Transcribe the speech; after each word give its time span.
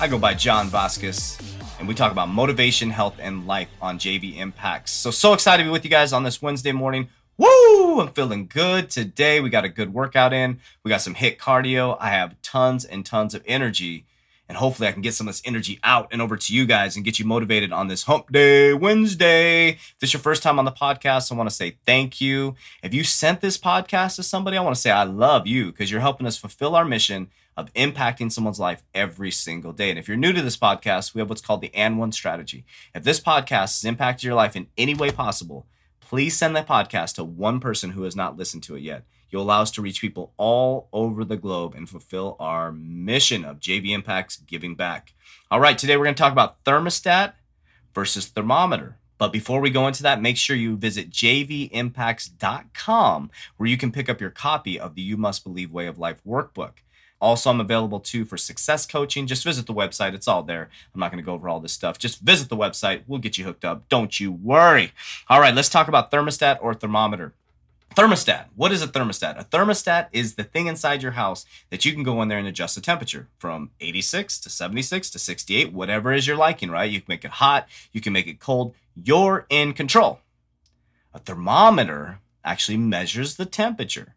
I 0.00 0.06
go 0.06 0.16
by 0.16 0.32
John 0.32 0.68
Vasquez 0.68 1.38
and 1.80 1.88
we 1.88 1.92
talk 1.92 2.12
about 2.12 2.28
motivation, 2.28 2.88
health, 2.88 3.16
and 3.18 3.48
life 3.48 3.68
on 3.82 3.98
JV 3.98 4.36
Impacts. 4.36 4.92
So, 4.92 5.10
so 5.10 5.32
excited 5.32 5.64
to 5.64 5.68
be 5.68 5.72
with 5.72 5.82
you 5.82 5.90
guys 5.90 6.12
on 6.12 6.22
this 6.22 6.40
Wednesday 6.40 6.70
morning. 6.70 7.08
Woo! 7.36 8.00
I'm 8.00 8.12
feeling 8.12 8.46
good 8.46 8.90
today. 8.90 9.40
We 9.40 9.50
got 9.50 9.64
a 9.64 9.68
good 9.68 9.92
workout 9.92 10.32
in. 10.32 10.60
We 10.84 10.88
got 10.88 11.00
some 11.00 11.16
HIIT 11.16 11.38
cardio. 11.38 11.96
I 11.98 12.10
have 12.10 12.40
tons 12.42 12.84
and 12.84 13.04
tons 13.04 13.34
of 13.34 13.42
energy. 13.44 14.04
And 14.48 14.56
hopefully, 14.56 14.86
I 14.88 14.92
can 14.92 15.02
get 15.02 15.14
some 15.14 15.26
of 15.26 15.34
this 15.34 15.42
energy 15.44 15.80
out 15.82 16.08
and 16.12 16.22
over 16.22 16.36
to 16.36 16.54
you 16.54 16.64
guys 16.64 16.94
and 16.94 17.04
get 17.04 17.18
you 17.18 17.26
motivated 17.26 17.72
on 17.72 17.88
this 17.88 18.04
Hump 18.04 18.30
Day 18.30 18.72
Wednesday. 18.74 19.70
If 19.70 19.96
this 19.98 20.10
is 20.10 20.14
your 20.14 20.22
first 20.22 20.44
time 20.44 20.60
on 20.60 20.64
the 20.64 20.72
podcast, 20.72 21.32
I 21.32 21.34
want 21.34 21.50
to 21.50 21.54
say 21.54 21.76
thank 21.84 22.20
you. 22.20 22.54
If 22.84 22.94
you 22.94 23.02
sent 23.02 23.40
this 23.40 23.58
podcast 23.58 24.14
to 24.16 24.22
somebody, 24.22 24.56
I 24.56 24.62
want 24.62 24.76
to 24.76 24.80
say 24.80 24.92
I 24.92 25.02
love 25.02 25.48
you 25.48 25.66
because 25.66 25.90
you're 25.90 26.00
helping 26.00 26.26
us 26.26 26.38
fulfill 26.38 26.76
our 26.76 26.84
mission 26.84 27.30
of 27.58 27.74
impacting 27.74 28.30
someone's 28.30 28.60
life 28.60 28.84
every 28.94 29.32
single 29.32 29.72
day. 29.72 29.90
And 29.90 29.98
if 29.98 30.06
you're 30.06 30.16
new 30.16 30.32
to 30.32 30.40
this 30.40 30.56
podcast, 30.56 31.12
we 31.12 31.18
have 31.18 31.28
what's 31.28 31.40
called 31.40 31.60
the 31.60 31.74
and 31.74 31.98
one 31.98 32.12
strategy. 32.12 32.64
If 32.94 33.02
this 33.02 33.18
podcast 33.18 33.80
has 33.80 33.84
impacted 33.84 34.22
your 34.22 34.36
life 34.36 34.54
in 34.54 34.68
any 34.78 34.94
way 34.94 35.10
possible, 35.10 35.66
please 36.00 36.36
send 36.36 36.54
that 36.54 36.68
podcast 36.68 37.16
to 37.16 37.24
one 37.24 37.58
person 37.58 37.90
who 37.90 38.04
has 38.04 38.14
not 38.14 38.36
listened 38.36 38.62
to 38.62 38.76
it 38.76 38.82
yet. 38.82 39.02
You'll 39.28 39.42
allow 39.42 39.60
us 39.60 39.72
to 39.72 39.82
reach 39.82 40.00
people 40.00 40.32
all 40.36 40.88
over 40.92 41.24
the 41.24 41.36
globe 41.36 41.74
and 41.74 41.88
fulfill 41.88 42.36
our 42.38 42.70
mission 42.70 43.44
of 43.44 43.58
JV 43.58 43.90
Impacts 43.90 44.36
giving 44.36 44.76
back. 44.76 45.14
All 45.50 45.58
right, 45.58 45.76
today 45.76 45.96
we're 45.96 46.04
going 46.04 46.14
to 46.14 46.22
talk 46.22 46.32
about 46.32 46.62
thermostat 46.64 47.32
versus 47.92 48.28
thermometer. 48.28 48.98
But 49.18 49.32
before 49.32 49.60
we 49.60 49.70
go 49.70 49.88
into 49.88 50.04
that, 50.04 50.22
make 50.22 50.36
sure 50.36 50.54
you 50.54 50.76
visit 50.76 51.10
jvimpacts.com 51.10 53.30
where 53.56 53.68
you 53.68 53.76
can 53.76 53.90
pick 53.90 54.08
up 54.08 54.20
your 54.20 54.30
copy 54.30 54.78
of 54.78 54.94
the 54.94 55.02
You 55.02 55.16
Must 55.16 55.42
Believe 55.42 55.72
Way 55.72 55.88
of 55.88 55.98
Life 55.98 56.22
workbook. 56.24 56.74
Also, 57.20 57.50
I'm 57.50 57.60
available 57.60 58.00
too 58.00 58.24
for 58.24 58.36
success 58.36 58.86
coaching. 58.86 59.26
Just 59.26 59.44
visit 59.44 59.66
the 59.66 59.74
website, 59.74 60.14
it's 60.14 60.28
all 60.28 60.42
there. 60.42 60.68
I'm 60.94 61.00
not 61.00 61.10
going 61.10 61.22
to 61.22 61.26
go 61.26 61.34
over 61.34 61.48
all 61.48 61.60
this 61.60 61.72
stuff. 61.72 61.98
Just 61.98 62.20
visit 62.20 62.48
the 62.48 62.56
website, 62.56 63.02
we'll 63.06 63.18
get 63.18 63.38
you 63.38 63.44
hooked 63.44 63.64
up. 63.64 63.88
Don't 63.88 64.20
you 64.20 64.30
worry. 64.30 64.92
All 65.28 65.40
right, 65.40 65.54
let's 65.54 65.68
talk 65.68 65.88
about 65.88 66.10
thermostat 66.10 66.58
or 66.62 66.74
thermometer. 66.74 67.32
Thermostat. 67.96 68.44
What 68.54 68.70
is 68.70 68.82
a 68.82 68.86
thermostat? 68.86 69.40
A 69.40 69.44
thermostat 69.44 70.08
is 70.12 70.34
the 70.34 70.44
thing 70.44 70.68
inside 70.68 71.02
your 71.02 71.12
house 71.12 71.44
that 71.70 71.84
you 71.84 71.92
can 71.92 72.04
go 72.04 72.22
in 72.22 72.28
there 72.28 72.38
and 72.38 72.46
adjust 72.46 72.76
the 72.76 72.80
temperature 72.80 73.26
from 73.38 73.70
86 73.80 74.38
to 74.40 74.50
76 74.50 75.10
to 75.10 75.18
68, 75.18 75.72
whatever 75.72 76.12
is 76.12 76.26
your 76.26 76.36
liking, 76.36 76.70
right? 76.70 76.90
You 76.90 77.00
can 77.00 77.08
make 77.08 77.24
it 77.24 77.32
hot, 77.32 77.66
you 77.92 78.00
can 78.00 78.12
make 78.12 78.28
it 78.28 78.38
cold. 78.38 78.74
You're 78.94 79.46
in 79.48 79.72
control. 79.72 80.20
A 81.12 81.18
thermometer 81.18 82.20
actually 82.44 82.76
measures 82.76 83.34
the 83.34 83.46
temperature. 83.46 84.14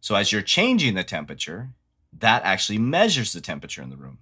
So 0.00 0.14
as 0.16 0.32
you're 0.32 0.42
changing 0.42 0.94
the 0.94 1.04
temperature, 1.04 1.68
that 2.18 2.42
actually 2.44 2.78
measures 2.78 3.32
the 3.32 3.40
temperature 3.40 3.82
in 3.82 3.90
the 3.90 3.96
room. 3.96 4.18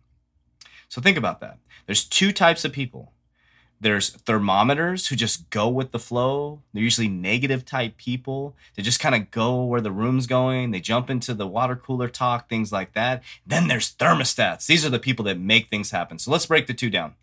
So 0.89 1.01
think 1.01 1.17
about 1.17 1.41
that. 1.41 1.59
There's 1.87 2.05
two 2.05 2.33
types 2.33 2.65
of 2.65 2.73
people. 2.73 3.13
There's 3.81 4.11
thermometers 4.11 5.07
who 5.07 5.17
just 5.17 5.51
go 5.51 5.69
with 5.69 5.93
the 5.93 6.01
flow. 6.01 6.63
They're 6.73 6.83
usually 6.83 7.07
negative 7.07 7.65
type 7.65 7.97
people. 7.97 8.57
They 8.75 8.83
just 8.83 8.99
kind 8.99 9.15
of 9.15 9.31
go 9.31 9.63
where 9.63 9.81
the 9.81 9.93
room's 9.93 10.27
going. 10.27 10.73
They 10.73 10.81
jump 10.81 11.09
into 11.09 11.33
the 11.33 11.47
water 11.47 11.77
cooler 11.77 12.09
talk, 12.09 12.49
things 12.49 12.73
like 12.73 12.95
that. 12.95 13.23
Then 13.47 13.69
there's 13.69 13.95
thermostats. 13.95 14.67
These 14.67 14.85
are 14.85 14.91
the 14.91 14.99
people 14.99 15.25
that 15.27 15.39
make 15.39 15.69
things 15.69 15.93
happen. 15.93 16.19
So 16.19 16.33
let's 16.33 16.47
break 16.47 16.67
the 16.67 16.75
two 16.75 16.91
down. 16.91 17.15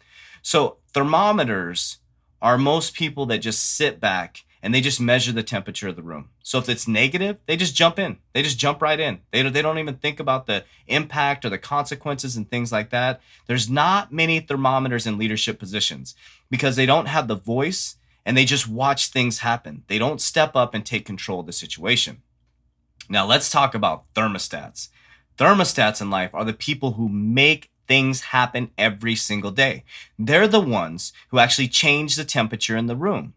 So 0.41 0.77
thermometers 0.93 1.97
are 2.41 2.57
most 2.57 2.93
people 2.93 3.25
that 3.25 3.39
just 3.39 3.61
sit 3.61 3.99
back 3.99 4.44
and 4.65 4.73
they 4.73 4.81
just 4.81 4.99
measure 4.99 5.31
the 5.31 5.43
temperature 5.43 5.87
of 5.87 5.95
the 5.95 6.01
room. 6.01 6.29
So 6.41 6.57
if 6.57 6.67
it's 6.67 6.87
negative, 6.87 7.37
they 7.45 7.55
just 7.55 7.75
jump 7.75 7.99
in. 7.99 8.17
They 8.33 8.41
just 8.41 8.57
jump 8.57 8.81
right 8.81 8.99
in. 8.99 9.19
They 9.29 9.43
don't, 9.43 9.53
they 9.53 9.61
don't 9.61 9.77
even 9.77 9.97
think 9.97 10.19
about 10.19 10.47
the 10.47 10.65
impact 10.87 11.45
or 11.45 11.49
the 11.49 11.59
consequences 11.59 12.35
and 12.35 12.49
things 12.49 12.71
like 12.71 12.89
that. 12.89 13.21
There's 13.45 13.69
not 13.69 14.11
many 14.11 14.39
thermometers 14.39 15.05
in 15.05 15.19
leadership 15.19 15.59
positions 15.59 16.15
because 16.49 16.75
they 16.75 16.87
don't 16.87 17.05
have 17.05 17.27
the 17.27 17.35
voice 17.35 17.97
and 18.25 18.35
they 18.35 18.43
just 18.43 18.67
watch 18.67 19.09
things 19.09 19.39
happen. 19.39 19.83
They 19.85 19.99
don't 19.99 20.19
step 20.19 20.55
up 20.55 20.73
and 20.73 20.83
take 20.83 21.05
control 21.05 21.41
of 21.41 21.45
the 21.45 21.53
situation. 21.53 22.23
Now 23.07 23.27
let's 23.27 23.51
talk 23.51 23.75
about 23.75 24.11
thermostats. 24.15 24.89
Thermostats 25.37 26.01
in 26.01 26.09
life 26.09 26.31
are 26.33 26.43
the 26.43 26.53
people 26.53 26.93
who 26.93 27.07
make 27.07 27.69
things 27.87 28.21
happen 28.21 28.71
every 28.79 29.15
single 29.15 29.51
day. 29.51 29.83
They're 30.17 30.47
the 30.47 30.59
ones 30.59 31.13
who 31.29 31.37
actually 31.37 31.67
change 31.67 32.15
the 32.15 32.25
temperature 32.25 32.75
in 32.75 32.87
the 32.87 32.95
room. 32.95 33.35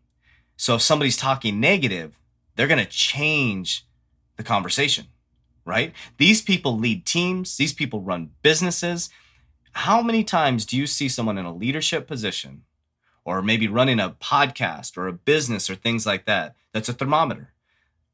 So 0.58 0.74
if 0.74 0.82
somebody's 0.82 1.16
talking 1.16 1.60
negative, 1.60 2.18
they're 2.56 2.66
going 2.66 2.84
to 2.84 2.90
change 2.90 3.86
the 4.36 4.42
conversation, 4.42 5.06
right? 5.64 5.92
These 6.16 6.42
people 6.42 6.76
lead 6.76 7.06
teams, 7.06 7.56
these 7.56 7.72
people 7.72 8.00
run 8.00 8.30
businesses. 8.42 9.08
How 9.72 10.02
many 10.02 10.24
times 10.24 10.66
do 10.66 10.76
you 10.76 10.88
see 10.88 11.08
someone 11.08 11.38
in 11.38 11.46
a 11.46 11.54
leadership 11.54 12.08
position 12.08 12.64
or 13.24 13.40
maybe 13.40 13.68
running 13.68 14.00
a 14.00 14.10
podcast 14.20 14.98
or 14.98 15.06
a 15.06 15.12
business 15.12 15.70
or 15.70 15.76
things 15.76 16.04
like 16.04 16.26
that 16.26 16.56
that's 16.72 16.88
a 16.88 16.92
thermometer? 16.92 17.52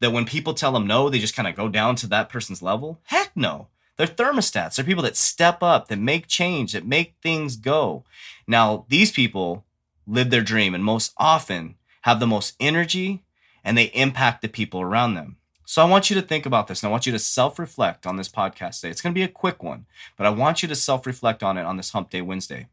That 0.00 0.12
when 0.12 0.27
people 0.27 0.53
tell 0.53 0.72
them 0.72 0.87
no, 0.87 1.09
they 1.09 1.21
just 1.21 1.34
kind 1.34 1.49
of 1.49 1.56
go 1.56 1.71
down 1.71 1.97
to 1.97 2.06
that 2.09 2.28
person's 2.28 2.60
level? 2.60 3.00
Heck 3.04 3.34
no. 3.34 3.69
They're 3.97 4.06
thermostats. 4.06 4.77
They're 4.77 4.84
people 4.84 5.04
that 5.04 5.16
step 5.16 5.62
up, 5.62 5.88
that 5.88 5.99
make 5.99 6.27
change, 6.27 6.72
that 6.72 6.87
make 6.87 7.15
things 7.22 7.56
go. 7.56 8.04
Now, 8.47 8.84
these 8.91 9.12
people 9.12 9.65
live 10.06 10.28
their 10.28 10.43
dream, 10.43 10.75
and 10.75 10.84
most 10.84 11.15
often 11.16 11.77
have 12.04 12.20
the 12.20 12.26
most 12.26 12.54
energy, 12.60 13.25
and 13.65 13.78
they 13.78 13.84
impact 13.84 14.42
the 14.42 14.48
people 14.48 14.82
around 14.82 15.15
them. 15.15 15.38
So 15.65 15.81
I 15.81 15.88
want 15.88 16.10
you 16.10 16.16
to 16.16 16.26
think 16.26 16.44
about 16.44 16.66
this 16.66 16.82
and 16.82 16.88
I 16.88 16.91
want 16.91 17.06
you 17.06 17.12
to 17.12 17.19
self 17.19 17.59
reflect 17.59 18.06
on 18.06 18.16
this 18.16 18.28
podcast 18.28 18.81
today. 18.81 18.91
It's 18.91 19.00
going 19.00 19.15
to 19.15 19.19
be 19.19 19.25
a 19.25 19.28
quick 19.28 19.62
one, 19.62 19.87
but 20.19 20.26
I 20.26 20.31
want 20.31 20.62
you 20.62 20.69
to 20.69 20.75
self 20.75 21.06
reflect 21.06 21.42
on 21.42 21.56
it 21.56 21.62
on 21.62 21.78
this 21.78 21.92
Hump 21.92 22.10
Day 22.10 22.20
Wednesday. 22.20 22.69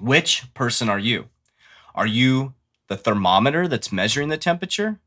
Which 0.00 0.54
person 0.54 0.88
are 0.88 0.98
you? 0.98 1.28
Are 1.94 2.06
you 2.06 2.54
the 2.88 2.96
thermometer 2.96 3.68
that's 3.68 3.92
measuring 3.92 4.30
the 4.30 4.38
temperature? 4.38 5.00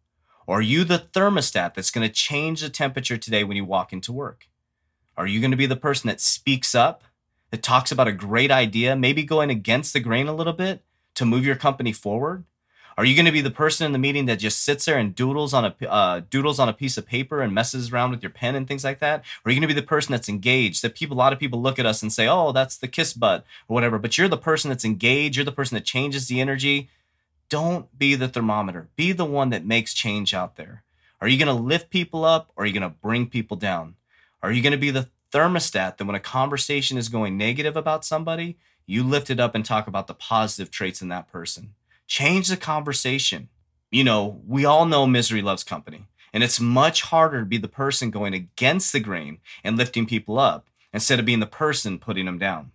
Or 0.46 0.60
are 0.60 0.62
you 0.62 0.84
the 0.84 1.00
thermostat 1.00 1.74
that's 1.74 1.90
going 1.90 2.08
to 2.08 2.14
change 2.14 2.62
the 2.62 2.70
temperature 2.70 3.18
today 3.18 3.44
when 3.44 3.58
you 3.58 3.66
walk 3.66 3.92
into 3.92 4.14
work? 4.14 4.48
Are 5.18 5.26
you 5.26 5.40
going 5.40 5.50
to 5.50 5.58
be 5.58 5.66
the 5.66 5.76
person 5.76 6.08
that 6.08 6.22
speaks 6.22 6.76
up, 6.76 7.04
that 7.50 7.64
talks 7.64 7.92
about 7.92 8.08
a 8.08 8.12
great 8.12 8.52
idea, 8.52 8.96
maybe 8.96 9.24
going 9.24 9.50
against 9.50 9.94
the 9.94 10.00
grain 10.00 10.28
a 10.28 10.36
little 10.36 10.54
bit 10.54 10.84
to 11.16 11.26
move 11.26 11.44
your 11.44 11.56
company 11.56 11.94
forward? 11.94 12.44
Are 12.98 13.04
you 13.04 13.14
going 13.14 13.26
to 13.26 13.32
be 13.32 13.42
the 13.42 13.52
person 13.52 13.86
in 13.86 13.92
the 13.92 14.00
meeting 14.00 14.26
that 14.26 14.38
just 14.38 14.64
sits 14.64 14.86
there 14.86 14.98
and 14.98 15.14
doodles 15.14 15.54
on 15.54 15.66
a 15.66 15.88
uh, 15.88 16.22
doodles 16.30 16.60
on 16.60 16.70
a 16.70 16.74
piece 16.74 16.98
of 16.98 17.06
paper 17.06 17.42
and 17.42 17.54
messes 17.54 17.92
around 17.92 18.12
with 18.12 18.24
your 18.24 18.30
pen 18.30 18.56
and 18.56 18.68
things 18.68 18.86
like 18.86 19.00
that? 19.00 19.20
Or 19.20 19.50
are 19.50 19.52
you 19.52 19.60
going 19.60 19.68
to 19.68 19.74
be 19.74 19.80
the 19.80 19.86
person 19.86 20.14
that's 20.14 20.30
engaged? 20.30 20.82
That 20.82 20.96
people, 20.96 21.18
a 21.18 21.20
lot 21.20 21.34
of 21.34 21.40
people 21.40 21.62
look 21.62 21.78
at 21.78 21.86
us 21.86 22.02
and 22.02 22.14
say, 22.14 22.28
"Oh, 22.28 22.54
that's 22.54 22.78
the 22.78 22.88
kiss 22.88 23.12
butt" 23.12 23.44
or 23.68 23.74
whatever. 23.74 24.00
But 24.00 24.18
you're 24.18 24.30
the 24.30 24.38
person 24.38 24.70
that's 24.70 24.86
engaged. 24.86 25.36
You're 25.36 25.44
the 25.44 25.52
person 25.52 25.76
that 25.76 25.84
changes 25.84 26.28
the 26.28 26.40
energy. 26.40 26.90
Don't 27.50 27.98
be 27.98 28.16
the 28.16 28.30
thermometer. 28.30 28.88
Be 28.96 29.12
the 29.12 29.26
one 29.26 29.50
that 29.50 29.66
makes 29.66 29.94
change 29.94 30.34
out 30.34 30.56
there. 30.56 30.84
Are 31.20 31.28
you 31.28 31.38
going 31.38 31.56
to 31.56 31.62
lift 31.62 31.90
people 31.90 32.24
up 32.24 32.52
or 32.56 32.64
are 32.64 32.68
you 32.68 32.74
going 32.74 32.90
to 32.90 32.98
bring 33.02 33.28
people 33.28 33.58
down? 33.58 33.96
Are 34.42 34.52
you 34.52 34.62
going 34.62 34.72
to 34.72 34.78
be 34.78 34.92
the 34.92 35.10
thermostat 35.32 35.98
that 35.98 36.06
when 36.06 36.16
a 36.16 36.20
conversation 36.20 36.98
is 36.98 37.10
going 37.10 37.38
negative 37.38 37.76
about 37.76 38.06
somebody, 38.06 38.58
you 38.86 39.04
lift 39.04 39.30
it 39.30 39.40
up 39.40 39.54
and 39.56 39.66
talk 39.66 39.88
about 39.88 40.08
the 40.08 40.14
positive 40.14 40.72
traits 40.72 41.02
in 41.02 41.10
that 41.10 41.32
person? 41.32 41.74
Change 42.08 42.48
the 42.48 42.58
conversation. 42.58 43.50
You 43.92 44.04
know, 44.04 44.42
we 44.46 44.66
all 44.66 44.86
know 44.86 45.08
misery 45.08 45.42
loves 45.42 45.64
company, 45.64 46.08
and 46.34 46.44
it's 46.44 46.60
much 46.60 47.04
harder 47.04 47.40
to 47.40 47.46
be 47.46 47.58
the 47.58 47.68
person 47.68 48.12
going 48.12 48.34
against 48.34 48.92
the 48.92 49.00
grain 49.00 49.40
and 49.64 49.78
lifting 49.78 50.06
people 50.06 50.38
up 50.40 50.68
instead 50.94 51.20
of 51.20 51.26
being 51.26 51.40
the 51.40 51.46
person 51.46 52.00
putting 52.00 52.26
them 52.26 52.38
down. 52.38 52.72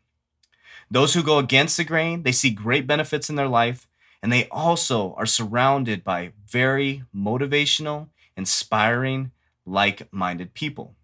Those 0.91 1.15
who 1.15 1.23
go 1.23 1.39
against 1.39 1.77
the 1.77 1.85
grain, 1.85 2.23
they 2.23 2.33
see 2.33 2.51
great 2.51 2.87
benefits 2.87 3.31
in 3.31 3.37
their 3.37 3.49
life, 3.49 3.87
and 4.23 4.33
they 4.33 4.49
also 4.49 5.15
are 5.15 5.27
surrounded 5.27 6.05
by 6.05 6.33
very 6.47 7.05
motivational, 7.15 8.09
inspiring, 8.37 9.31
like 9.65 10.13
minded 10.13 10.55
people. 10.55 10.95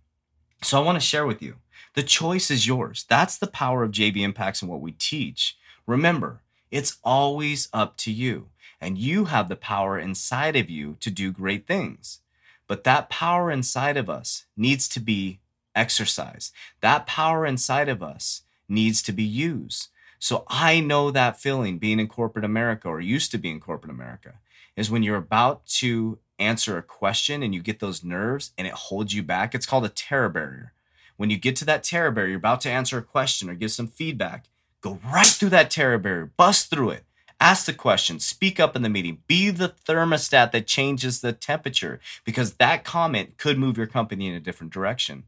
So 0.62 0.80
I 0.80 0.84
want 0.84 0.96
to 0.96 1.06
share 1.06 1.26
with 1.26 1.42
you 1.42 1.56
the 1.94 2.02
choice 2.02 2.50
is 2.50 2.66
yours. 2.66 3.06
That's 3.08 3.38
the 3.38 3.46
power 3.46 3.82
of 3.82 3.92
JV 3.92 4.18
Impacts 4.18 4.60
and 4.60 4.70
what 4.70 4.80
we 4.80 4.92
teach. 4.92 5.56
Remember, 5.86 6.42
it's 6.70 6.98
always 7.04 7.68
up 7.72 7.96
to 7.98 8.12
you. 8.12 8.48
And 8.80 8.98
you 8.98 9.26
have 9.26 9.48
the 9.48 9.56
power 9.56 9.98
inside 9.98 10.56
of 10.56 10.68
you 10.68 10.96
to 11.00 11.10
do 11.10 11.32
great 11.32 11.66
things. 11.66 12.20
But 12.66 12.84
that 12.84 13.08
power 13.08 13.50
inside 13.50 13.96
of 13.96 14.10
us 14.10 14.44
needs 14.56 14.88
to 14.90 15.00
be 15.00 15.40
exercised. 15.74 16.52
That 16.80 17.06
power 17.06 17.46
inside 17.46 17.88
of 17.88 18.02
us 18.02 18.42
needs 18.68 19.02
to 19.02 19.12
be 19.12 19.22
used. 19.22 19.88
So 20.18 20.44
I 20.48 20.80
know 20.80 21.10
that 21.10 21.40
feeling 21.40 21.78
being 21.78 22.00
in 22.00 22.08
corporate 22.08 22.44
America 22.44 22.88
or 22.88 23.00
used 23.00 23.30
to 23.32 23.38
be 23.38 23.50
in 23.50 23.60
corporate 23.60 23.92
America 23.92 24.34
is 24.76 24.90
when 24.90 25.02
you're 25.02 25.16
about 25.16 25.66
to 25.66 26.18
answer 26.38 26.76
a 26.76 26.82
question 26.82 27.42
and 27.42 27.54
you 27.54 27.62
get 27.62 27.80
those 27.80 28.04
nerves 28.04 28.52
and 28.58 28.66
it 28.66 28.72
holds 28.72 29.14
you 29.14 29.22
back. 29.22 29.54
It's 29.54 29.66
called 29.66 29.84
a 29.84 29.90
terror 29.90 30.28
barrier. 30.28 30.72
When 31.16 31.30
you 31.30 31.38
get 31.38 31.56
to 31.56 31.64
that 31.66 31.84
terror 31.84 32.10
barrier, 32.10 32.30
you're 32.30 32.38
about 32.38 32.60
to 32.62 32.70
answer 32.70 32.98
a 32.98 33.02
question 33.02 33.48
or 33.48 33.54
give 33.54 33.72
some 33.72 33.86
feedback, 33.86 34.46
go 34.86 35.00
right 35.04 35.26
through 35.26 35.48
that 35.48 35.70
terror 35.70 35.98
barrier, 35.98 36.30
bust 36.36 36.70
through 36.70 36.90
it. 36.90 37.04
Ask 37.40 37.66
the 37.66 37.74
question, 37.74 38.20
speak 38.20 38.60
up 38.60 38.76
in 38.76 38.82
the 38.82 38.88
meeting, 38.88 39.18
be 39.26 39.50
the 39.50 39.74
thermostat 39.86 40.52
that 40.52 40.66
changes 40.66 41.20
the 41.20 41.32
temperature 41.32 42.00
because 42.24 42.54
that 42.54 42.84
comment 42.84 43.36
could 43.36 43.58
move 43.58 43.76
your 43.76 43.88
company 43.88 44.28
in 44.28 44.34
a 44.34 44.40
different 44.40 44.72
direction. 44.72 45.24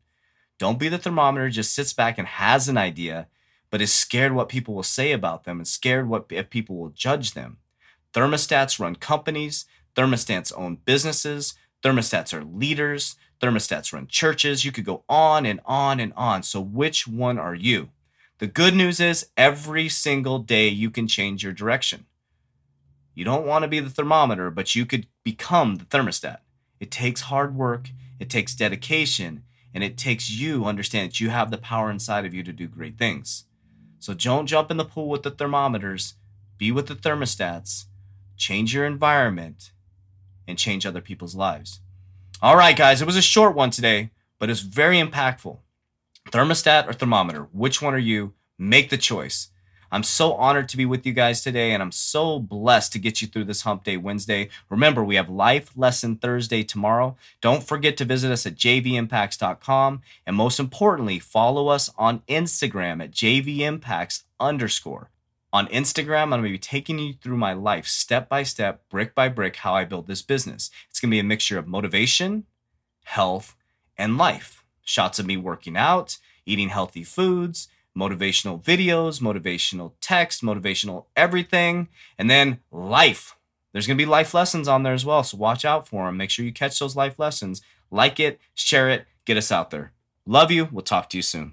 Don't 0.58 0.78
be 0.78 0.88
the 0.88 0.96
thermometer, 0.96 1.50
just 1.50 1.74
sits 1.74 1.92
back 1.92 2.18
and 2.18 2.26
has 2.26 2.68
an 2.68 2.78
idea, 2.78 3.26
but 3.68 3.82
is 3.82 3.92
scared 3.92 4.32
what 4.32 4.48
people 4.48 4.74
will 4.74 4.82
say 4.82 5.12
about 5.12 5.44
them 5.44 5.58
and 5.58 5.68
scared 5.68 6.08
what 6.08 6.26
if 6.30 6.48
people 6.48 6.76
will 6.76 6.90
judge 6.90 7.34
them. 7.34 7.58
Thermostats 8.14 8.80
run 8.80 8.96
companies, 8.96 9.66
thermostats 9.94 10.52
own 10.56 10.78
businesses, 10.84 11.54
thermostats 11.82 12.32
are 12.32 12.44
leaders, 12.44 13.16
thermostats 13.42 13.92
run 13.92 14.06
churches. 14.06 14.64
You 14.64 14.72
could 14.72 14.86
go 14.86 15.02
on 15.08 15.44
and 15.44 15.60
on 15.66 16.00
and 16.00 16.12
on. 16.16 16.42
So, 16.42 16.60
which 16.60 17.06
one 17.06 17.38
are 17.38 17.54
you? 17.54 17.90
The 18.38 18.46
good 18.46 18.74
news 18.74 19.00
is 19.00 19.30
every 19.36 19.88
single 19.88 20.38
day 20.38 20.68
you 20.68 20.90
can 20.90 21.08
change 21.08 21.42
your 21.42 21.52
direction. 21.52 22.06
You 23.12 23.24
don't 23.24 23.46
want 23.46 23.64
to 23.64 23.68
be 23.68 23.80
the 23.80 23.90
thermometer, 23.90 24.48
but 24.48 24.76
you 24.76 24.86
could 24.86 25.08
become 25.24 25.74
the 25.74 25.84
thermostat. 25.84 26.38
It 26.78 26.92
takes 26.92 27.22
hard 27.22 27.56
work, 27.56 27.90
it 28.20 28.30
takes 28.30 28.54
dedication, 28.54 29.42
and 29.74 29.82
it 29.82 29.96
takes 29.96 30.30
you 30.30 30.66
understand 30.66 31.10
that 31.10 31.20
you 31.20 31.30
have 31.30 31.50
the 31.50 31.58
power 31.58 31.90
inside 31.90 32.24
of 32.24 32.32
you 32.32 32.44
to 32.44 32.52
do 32.52 32.68
great 32.68 32.96
things. 32.96 33.46
So 33.98 34.14
don't 34.14 34.46
jump 34.46 34.70
in 34.70 34.76
the 34.76 34.84
pool 34.84 35.08
with 35.08 35.24
the 35.24 35.32
thermometers, 35.32 36.14
be 36.58 36.70
with 36.70 36.86
the 36.86 36.94
thermostats, 36.94 37.86
change 38.36 38.72
your 38.72 38.86
environment, 38.86 39.72
and 40.46 40.56
change 40.56 40.86
other 40.86 41.00
people's 41.00 41.34
lives. 41.34 41.80
All 42.40 42.56
right, 42.56 42.76
guys, 42.76 43.02
it 43.02 43.06
was 43.06 43.16
a 43.16 43.22
short 43.22 43.56
one 43.56 43.70
today, 43.70 44.10
but 44.38 44.48
it's 44.48 44.60
very 44.60 45.02
impactful. 45.02 45.58
Thermostat 46.30 46.86
or 46.86 46.92
thermometer, 46.92 47.48
which 47.52 47.80
one 47.80 47.94
are 47.94 47.98
you? 47.98 48.34
Make 48.58 48.90
the 48.90 48.98
choice. 48.98 49.48
I'm 49.90 50.02
so 50.02 50.34
honored 50.34 50.68
to 50.68 50.76
be 50.76 50.84
with 50.84 51.06
you 51.06 51.14
guys 51.14 51.40
today, 51.40 51.72
and 51.72 51.82
I'm 51.82 51.92
so 51.92 52.38
blessed 52.38 52.92
to 52.92 52.98
get 52.98 53.22
you 53.22 53.28
through 53.28 53.44
this 53.44 53.62
Hump 53.62 53.84
Day 53.84 53.96
Wednesday. 53.96 54.50
Remember, 54.68 55.02
we 55.02 55.16
have 55.16 55.30
Life 55.30 55.70
Lesson 55.74 56.16
Thursday 56.16 56.62
tomorrow. 56.62 57.16
Don't 57.40 57.62
forget 57.62 57.96
to 57.96 58.04
visit 58.04 58.30
us 58.30 58.44
at 58.44 58.56
jvimpacts.com, 58.56 60.02
and 60.26 60.36
most 60.36 60.60
importantly, 60.60 61.18
follow 61.18 61.68
us 61.68 61.90
on 61.96 62.20
Instagram 62.28 63.02
at 63.02 63.12
jvimpacts 63.12 64.24
underscore. 64.38 65.10
On 65.50 65.66
Instagram, 65.68 66.24
I'm 66.24 66.30
going 66.30 66.42
to 66.42 66.50
be 66.50 66.58
taking 66.58 66.98
you 66.98 67.14
through 67.14 67.38
my 67.38 67.54
life 67.54 67.86
step 67.86 68.28
by 68.28 68.42
step, 68.42 68.86
brick 68.90 69.14
by 69.14 69.30
brick, 69.30 69.56
how 69.56 69.72
I 69.72 69.86
built 69.86 70.06
this 70.06 70.20
business. 70.20 70.70
It's 70.90 71.00
going 71.00 71.08
to 71.10 71.14
be 71.14 71.20
a 71.20 71.24
mixture 71.24 71.58
of 71.58 71.66
motivation, 71.66 72.44
health, 73.04 73.56
and 73.96 74.18
life. 74.18 74.62
Shots 74.88 75.18
of 75.18 75.26
me 75.26 75.36
working 75.36 75.76
out, 75.76 76.16
eating 76.46 76.70
healthy 76.70 77.04
foods, 77.04 77.68
motivational 77.94 78.58
videos, 78.64 79.20
motivational 79.20 79.92
text, 80.00 80.42
motivational 80.42 81.04
everything, 81.14 81.88
and 82.16 82.30
then 82.30 82.60
life. 82.72 83.36
There's 83.70 83.86
going 83.86 83.98
to 83.98 84.02
be 84.02 84.08
life 84.08 84.32
lessons 84.32 84.66
on 84.66 84.84
there 84.84 84.94
as 84.94 85.04
well. 85.04 85.22
So 85.22 85.36
watch 85.36 85.66
out 85.66 85.86
for 85.86 86.06
them. 86.06 86.16
Make 86.16 86.30
sure 86.30 86.42
you 86.42 86.54
catch 86.54 86.78
those 86.78 86.96
life 86.96 87.18
lessons. 87.18 87.60
Like 87.90 88.18
it, 88.18 88.40
share 88.54 88.88
it, 88.88 89.04
get 89.26 89.36
us 89.36 89.52
out 89.52 89.70
there. 89.70 89.92
Love 90.24 90.50
you. 90.50 90.70
We'll 90.72 90.80
talk 90.80 91.10
to 91.10 91.18
you 91.18 91.22
soon. 91.22 91.52